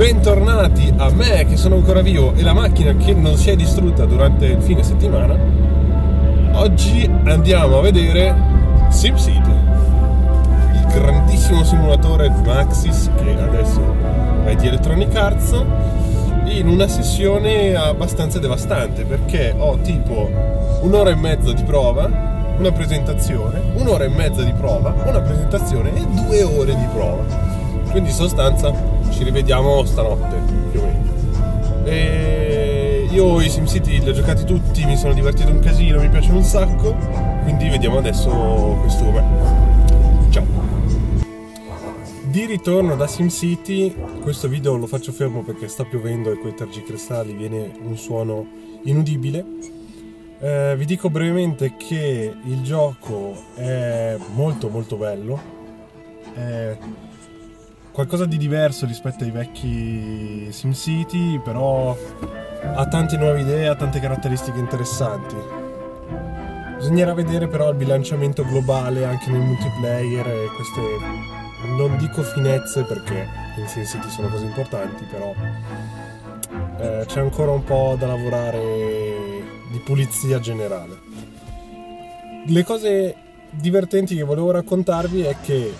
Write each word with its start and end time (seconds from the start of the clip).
bentornati 0.00 0.90
a 0.96 1.10
me 1.10 1.44
che 1.44 1.58
sono 1.58 1.74
ancora 1.74 2.00
vivo 2.00 2.32
e 2.34 2.40
la 2.40 2.54
macchina 2.54 2.96
che 2.96 3.12
non 3.12 3.36
si 3.36 3.50
è 3.50 3.54
distrutta 3.54 4.06
durante 4.06 4.46
il 4.46 4.62
fine 4.62 4.82
settimana. 4.82 5.36
Oggi 6.52 7.06
andiamo 7.24 7.76
a 7.76 7.82
vedere 7.82 8.34
SimCity, 8.88 9.50
il 10.72 10.86
grandissimo 10.90 11.62
simulatore 11.64 12.30
Maxis 12.30 13.10
che 13.22 13.42
adesso 13.42 13.94
è 14.46 14.54
di 14.54 14.68
Electronic 14.68 15.14
Arts 15.14 15.62
in 16.46 16.66
una 16.66 16.88
sessione 16.88 17.74
abbastanza 17.74 18.38
devastante 18.38 19.04
perché 19.04 19.54
ho 19.54 19.76
tipo 19.82 20.30
un'ora 20.80 21.10
e 21.10 21.14
mezza 21.14 21.52
di 21.52 21.62
prova, 21.62 22.08
una 22.56 22.72
presentazione, 22.72 23.60
un'ora 23.74 24.04
e 24.04 24.08
mezza 24.08 24.42
di 24.42 24.52
prova, 24.54 24.94
una 25.04 25.20
presentazione 25.20 25.94
e 25.94 26.06
due 26.24 26.42
ore 26.42 26.74
di 26.74 26.86
prova. 26.90 27.48
Quindi 27.90 28.08
in 28.08 28.14
sostanza 28.14 28.99
ci 29.10 29.24
rivediamo 29.24 29.84
stanotte 29.84 30.36
più 30.70 30.80
o 30.80 30.84
meno. 30.84 31.84
E 31.84 33.08
io 33.10 33.40
i 33.40 33.48
SimCity 33.48 34.00
li 34.00 34.08
ho 34.08 34.12
giocati 34.12 34.44
tutti, 34.44 34.84
mi 34.84 34.96
sono 34.96 35.12
divertito 35.12 35.50
un 35.50 35.58
casino, 35.58 36.00
mi 36.00 36.08
piacciono 36.08 36.36
un 36.38 36.44
sacco, 36.44 36.94
quindi 37.42 37.68
vediamo 37.68 37.98
adesso 37.98 38.30
questo 38.80 39.04
com'è. 39.04 39.24
Ciao! 40.30 40.46
Di 42.22 42.46
ritorno 42.46 42.94
da 42.94 43.08
SimCity, 43.08 43.94
questo 44.22 44.46
video 44.46 44.76
lo 44.76 44.86
faccio 44.86 45.10
fermo 45.10 45.42
perché 45.42 45.66
sta 45.66 45.84
piovendo 45.84 46.30
e 46.30 46.38
con 46.38 46.50
i 46.50 46.54
tergicristali 46.54 47.32
viene 47.32 47.72
un 47.82 47.96
suono 47.96 48.46
inudibile. 48.84 49.44
Eh, 50.38 50.74
vi 50.76 50.84
dico 50.84 51.10
brevemente 51.10 51.74
che 51.76 52.32
il 52.44 52.62
gioco 52.62 53.34
è 53.54 54.16
molto 54.34 54.68
molto 54.68 54.96
bello. 54.96 55.38
È 56.32 56.76
qualcosa 57.92 58.24
di 58.24 58.36
diverso 58.36 58.86
rispetto 58.86 59.24
ai 59.24 59.30
vecchi 59.30 60.48
SimCity, 60.50 61.38
però 61.40 61.96
ha 62.62 62.86
tante 62.86 63.16
nuove 63.16 63.40
idee, 63.40 63.68
ha 63.68 63.74
tante 63.74 64.00
caratteristiche 64.00 64.58
interessanti. 64.58 65.36
Bisognerà 66.76 67.12
vedere 67.12 67.46
però 67.46 67.70
il 67.70 67.76
bilanciamento 67.76 68.44
globale 68.44 69.04
anche 69.04 69.30
nel 69.30 69.42
multiplayer 69.42 70.26
e 70.26 70.46
queste 70.54 70.80
non 71.76 71.98
dico 71.98 72.22
finezze 72.22 72.84
perché 72.84 73.28
in 73.56 73.66
SimCity 73.66 74.08
sono 74.08 74.28
cose 74.28 74.44
importanti, 74.46 75.04
però 75.04 75.34
eh, 76.78 77.04
c'è 77.06 77.20
ancora 77.20 77.50
un 77.50 77.64
po' 77.64 77.96
da 77.98 78.06
lavorare 78.06 78.60
di 79.70 79.78
pulizia 79.84 80.40
generale. 80.40 80.98
Le 82.46 82.64
cose 82.64 83.14
divertenti 83.50 84.16
che 84.16 84.22
volevo 84.22 84.50
raccontarvi 84.50 85.22
è 85.22 85.36
che 85.42 85.72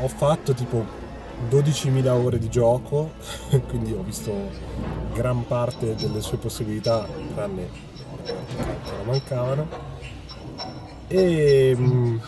ho 0.00 0.08
fatto 0.08 0.52
tipo 0.54 0.99
12.000 1.48 2.08
ore 2.08 2.38
di 2.38 2.48
gioco, 2.48 3.12
quindi 3.68 3.92
ho 3.92 4.02
visto 4.02 4.32
gran 5.14 5.46
parte 5.46 5.94
delle 5.94 6.20
sue 6.20 6.38
possibilità, 6.38 7.06
tranne 7.34 7.68
che 8.24 8.34
mancavano. 9.04 9.68
E 11.08 11.74
mh, 11.76 11.82
mm, 11.82 12.18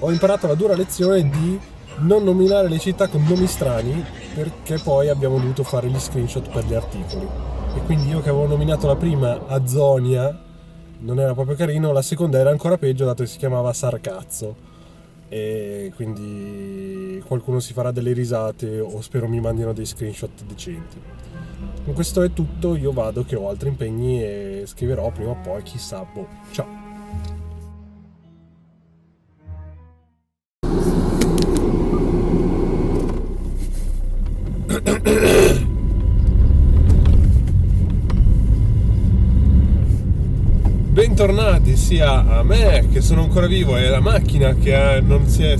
ho 0.00 0.10
imparato 0.10 0.46
la 0.46 0.54
dura 0.54 0.74
lezione 0.74 1.28
di 1.28 1.60
non 1.98 2.24
nominare 2.24 2.68
le 2.68 2.78
città 2.78 3.06
con 3.08 3.24
nomi 3.24 3.46
strani 3.46 4.04
perché 4.34 4.78
poi 4.82 5.08
abbiamo 5.08 5.38
dovuto 5.38 5.62
fare 5.62 5.88
gli 5.88 5.98
screenshot 5.98 6.50
per 6.50 6.64
gli 6.64 6.74
articoli. 6.74 7.26
E 7.76 7.80
quindi 7.86 8.08
io 8.08 8.20
che 8.20 8.30
avevo 8.30 8.46
nominato 8.46 8.86
la 8.86 8.96
prima 8.96 9.46
Azonia 9.46 10.40
non 11.00 11.20
era 11.20 11.34
proprio 11.34 11.56
carino, 11.56 11.92
la 11.92 12.02
seconda 12.02 12.38
era 12.38 12.50
ancora 12.50 12.78
peggio 12.78 13.04
dato 13.04 13.22
che 13.22 13.28
si 13.28 13.38
chiamava 13.38 13.72
Sarcazzo 13.72 14.72
e 15.28 15.92
quindi 15.94 17.22
qualcuno 17.26 17.60
si 17.60 17.72
farà 17.72 17.90
delle 17.90 18.12
risate 18.12 18.80
o 18.80 19.00
spero 19.00 19.28
mi 19.28 19.40
mandino 19.40 19.72
dei 19.72 19.86
screenshot 19.86 20.44
decenti. 20.44 21.00
Con 21.84 21.94
questo 21.94 22.22
è 22.22 22.32
tutto, 22.32 22.76
io 22.76 22.92
vado 22.92 23.24
che 23.24 23.36
ho 23.36 23.48
altri 23.48 23.68
impegni 23.68 24.22
e 24.22 24.62
scriverò 24.66 25.10
prima 25.10 25.30
o 25.30 25.36
poi, 25.42 25.62
chissà, 25.62 26.04
boh, 26.04 26.26
ciao. 26.50 27.43
Bentornati 41.14 41.76
sia 41.76 42.26
a 42.26 42.42
me 42.42 42.88
che 42.90 43.00
sono 43.00 43.22
ancora 43.22 43.46
vivo 43.46 43.76
e 43.76 43.86
alla 43.86 44.00
macchina 44.00 44.52
che 44.52 45.00
non 45.00 45.28
si 45.28 45.44
è 45.44 45.56